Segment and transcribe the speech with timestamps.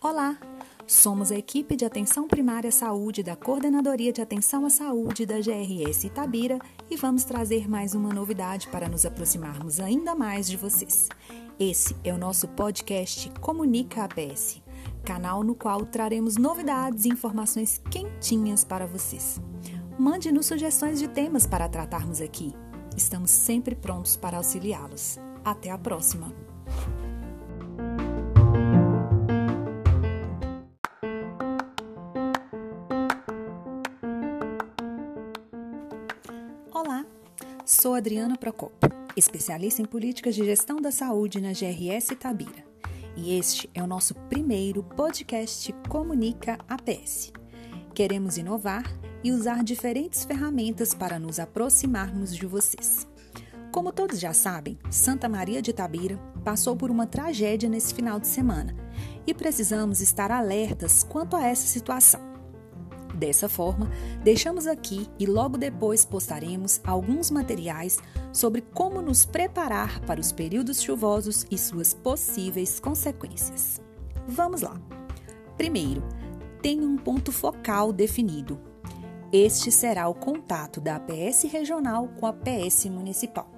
[0.00, 0.36] Olá!
[0.88, 6.08] Somos a equipe de Atenção Primária Saúde da Coordenadoria de Atenção à Saúde da GRS
[6.08, 6.58] Itabira
[6.90, 11.08] e vamos trazer mais uma novidade para nos aproximarmos ainda mais de vocês.
[11.60, 14.60] Esse é o nosso podcast Comunica APS,
[15.04, 19.40] canal no qual traremos novidades e informações quentinhas para vocês.
[19.96, 22.52] Mande-nos sugestões de temas para tratarmos aqui.
[22.96, 25.18] Estamos sempre prontos para auxiliá-los.
[25.44, 26.32] Até a próxima!
[36.70, 37.06] Olá,
[37.64, 42.64] sou Adriana Procopio, especialista em políticas de gestão da saúde na GRS Tabira.
[43.16, 47.32] E este é o nosso primeiro podcast Comunica APS.
[47.94, 48.84] Queremos inovar
[49.22, 53.06] e usar diferentes ferramentas para nos aproximarmos de vocês.
[53.72, 58.26] Como todos já sabem, Santa Maria de Tabira passou por uma tragédia nesse final de
[58.26, 58.76] semana
[59.26, 62.20] e precisamos estar alertas quanto a essa situação.
[63.14, 63.90] Dessa forma,
[64.22, 67.98] deixamos aqui e logo depois postaremos alguns materiais
[68.32, 73.80] sobre como nos preparar para os períodos chuvosos e suas possíveis consequências.
[74.26, 74.80] Vamos lá!
[75.56, 76.02] Primeiro,
[76.60, 78.71] tenha um ponto focal definido.
[79.32, 83.50] Este será o contato da APS regional com a PS municipal.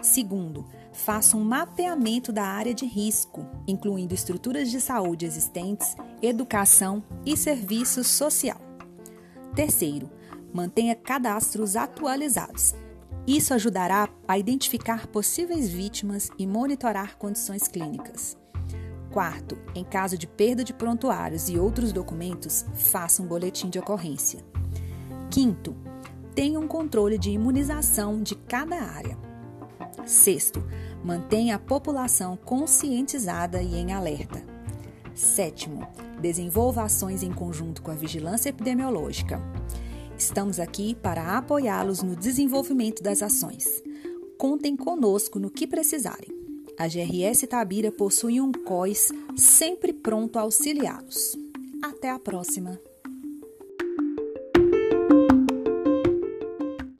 [0.00, 7.36] Segundo, faça um mapeamento da área de risco, incluindo estruturas de saúde existentes, educação e
[7.36, 8.60] serviços social.
[9.56, 10.08] Terceiro,
[10.54, 12.72] mantenha cadastros atualizados.
[13.26, 18.36] Isso ajudará a identificar possíveis vítimas e monitorar condições clínicas.
[19.10, 24.51] Quarto, em caso de perda de prontuários e outros documentos, faça um boletim de ocorrência.
[25.32, 25.74] Quinto,
[26.34, 29.16] tenha um controle de imunização de cada área.
[30.04, 30.62] Sexto,
[31.02, 34.44] mantenha a população conscientizada e em alerta.
[35.14, 35.88] Sétimo,
[36.20, 39.40] desenvolva ações em conjunto com a vigilância epidemiológica.
[40.18, 43.64] Estamos aqui para apoiá-los no desenvolvimento das ações.
[44.36, 46.28] Contem conosco no que precisarem.
[46.78, 51.38] A GRS Tabira possui um COIS sempre pronto a auxiliá-los.
[51.82, 52.91] Até a próxima!